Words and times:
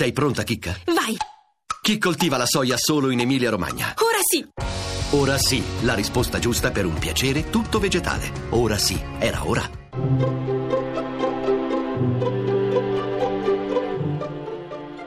Sei 0.00 0.12
pronta, 0.12 0.44
Chicca? 0.44 0.74
Vai! 0.86 1.14
Chi 1.82 1.98
coltiva 1.98 2.38
la 2.38 2.46
soia 2.46 2.78
solo 2.78 3.10
in 3.10 3.20
Emilia-Romagna? 3.20 3.92
Ora 3.98 4.16
sì! 4.22 4.48
Ora 5.10 5.36
sì, 5.36 5.62
la 5.82 5.92
risposta 5.92 6.38
giusta 6.38 6.70
per 6.70 6.86
un 6.86 6.94
piacere 6.94 7.50
tutto 7.50 7.78
vegetale. 7.78 8.32
Ora 8.48 8.78
sì, 8.78 8.98
era 9.18 9.46
ora. 9.46 9.62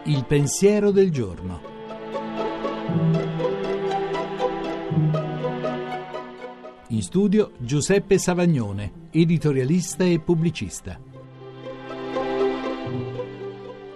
Il 0.04 0.26
pensiero 0.28 0.92
del 0.92 1.10
giorno. 1.10 1.62
In 6.90 7.02
studio 7.02 7.54
Giuseppe 7.58 8.20
Savagnone, 8.20 9.08
editorialista 9.10 10.04
e 10.04 10.20
pubblicista. 10.20 11.00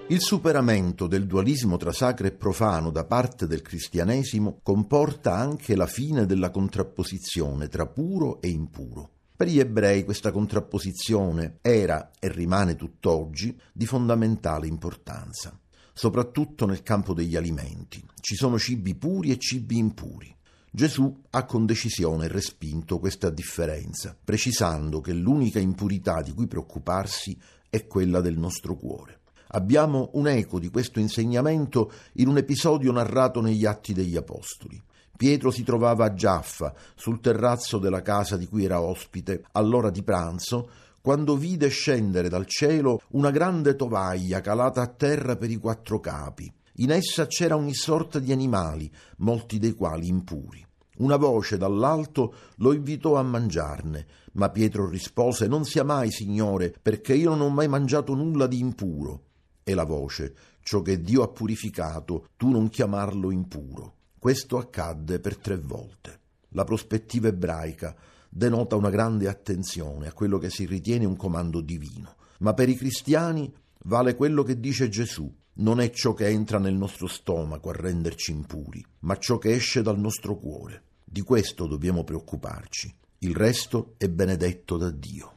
Il 0.10 0.22
superamento 0.22 1.06
del 1.06 1.28
dualismo 1.28 1.76
tra 1.76 1.92
sacro 1.92 2.28
e 2.28 2.32
profano 2.32 2.92
da 2.92 3.04
parte 3.04 3.46
del 3.46 3.62
cristianesimo 3.62 4.62
comporta 4.64 5.36
anche 5.36 5.76
la 5.76 5.86
fine 5.86 6.26
della 6.26 6.50
contrapposizione 6.50 7.68
tra 7.68 7.88
puro 7.88 8.40
e 8.40 8.48
impuro. 8.48 9.10
Per 9.36 9.50
gli 9.50 9.60
ebrei 9.60 10.06
questa 10.06 10.32
contrapposizione 10.32 11.58
era 11.62 12.12
e 12.20 12.32
rimane 12.32 12.78
tutt'oggi 12.78 13.60
di 13.74 13.86
fondamentale 13.86 14.68
importanza, 14.68 15.60
soprattutto 15.92 16.66
nel 16.66 16.84
campo 16.84 17.14
degli 17.14 17.36
alimenti. 17.36 18.02
Ci 18.22 18.36
sono 18.36 18.58
cibi 18.58 18.96
puri 18.96 19.32
e 19.32 19.38
cibi 19.38 19.78
impuri. 19.78 20.34
Gesù 20.72 21.22
ha 21.32 21.44
con 21.44 21.66
decisione 21.66 22.30
respinto 22.30 23.00
questa 23.00 23.30
differenza, 23.30 24.18
precisando 24.24 25.02
che 25.02 25.12
l'unica 25.12 25.60
impurità 25.60 26.22
di 26.22 26.32
cui 26.32 26.48
preoccuparsi 26.48 27.38
è 27.70 27.86
quella 27.88 28.22
del 28.22 28.38
nostro 28.38 28.78
cuore. 28.78 29.20
Abbiamo 29.50 30.10
un 30.14 30.28
eco 30.28 30.60
di 30.60 30.70
questo 30.70 31.00
insegnamento 31.00 31.92
in 32.14 32.28
un 32.28 32.38
episodio 32.38 32.92
narrato 32.92 33.42
negli 33.42 33.66
Atti 33.66 33.94
degli 33.94 34.18
Apostoli. 34.18 34.82
Pietro 35.16 35.50
si 35.52 35.64
trovava 35.64 36.06
a 36.06 36.14
Giaffa, 36.14 36.74
sul 36.96 37.20
terrazzo 37.20 37.80
della 37.80 38.02
casa 38.02 38.38
di 38.38 38.48
cui 38.48 38.66
era 38.66 38.82
ospite, 38.82 39.46
all'ora 39.54 39.90
di 39.90 40.04
pranzo, 40.04 40.70
quando 41.02 41.38
vide 41.38 41.70
scendere 41.70 42.30
dal 42.30 42.46
cielo 42.46 43.02
una 43.12 43.32
grande 43.32 43.76
tovaglia 43.76 44.42
calata 44.42 44.82
a 44.82 44.88
terra 44.88 45.38
per 45.38 45.50
i 45.50 45.56
quattro 45.56 46.00
capi. 46.00 46.52
In 46.80 46.92
essa 46.92 47.26
c'era 47.26 47.56
ogni 47.56 47.74
sorta 47.74 48.20
di 48.20 48.32
animali, 48.32 48.92
molti 49.18 49.58
dei 49.58 49.74
quali 49.74 50.08
impuri. 50.08 50.64
Una 50.98 51.16
voce 51.16 51.58
dall'alto 51.58 52.34
lo 52.58 52.74
invitò 52.74 53.16
a 53.16 53.24
mangiarne, 53.24 54.06
ma 54.34 54.50
Pietro 54.50 54.88
rispose 54.90 55.48
Non 55.48 55.64
sia 55.64 55.84
mai, 55.84 56.12
Signore, 56.12 56.74
perché 56.80 57.14
io 57.14 57.30
non 57.30 57.42
ho 57.42 57.50
mai 57.50 57.68
mangiato 57.68 58.14
nulla 58.14 58.46
di 58.46 58.60
impuro. 58.60 59.22
E 59.70 59.74
la 59.74 59.84
voce 59.84 60.34
Ciò 60.68 60.82
che 60.82 61.00
Dio 61.02 61.24
ha 61.24 61.30
purificato, 61.30 62.28
tu 62.36 62.50
non 62.50 62.68
chiamarlo 62.68 63.32
impuro. 63.32 63.96
Questo 64.20 64.58
accadde 64.58 65.22
per 65.22 65.38
tre 65.38 65.58
volte. 65.58 66.20
La 66.50 66.66
prospettiva 66.66 67.30
ebraica 67.30 67.96
denota 68.30 68.76
una 68.76 68.90
grande 68.90 69.30
attenzione 69.30 70.08
a 70.08 70.12
quello 70.12 70.38
che 70.38 70.50
si 70.50 70.66
ritiene 70.66 71.06
un 71.06 71.16
comando 71.16 71.62
divino, 71.62 72.16
ma 72.40 72.54
per 72.54 72.68
i 72.68 72.76
cristiani 72.76 73.50
vale 73.84 74.16
quello 74.16 74.44
che 74.44 74.60
dice 74.60 74.90
Gesù. 74.90 75.34
Non 75.54 75.80
è 75.80 75.90
ciò 75.90 76.14
che 76.14 76.28
entra 76.28 76.60
nel 76.60 76.76
nostro 76.76 77.08
stomaco 77.08 77.70
a 77.70 77.74
renderci 77.74 78.32
impuri, 78.32 78.86
ma 79.00 79.18
ciò 79.18 79.38
che 79.38 79.54
esce 79.54 79.82
dal 79.82 79.98
nostro 79.98 80.36
cuore. 80.36 80.84
Di 81.02 81.22
questo 81.22 81.66
dobbiamo 81.66 82.04
preoccuparci. 82.04 82.94
Il 83.20 83.34
resto 83.34 83.94
è 83.96 84.10
benedetto 84.10 84.76
da 84.76 84.92
Dio. 84.92 85.37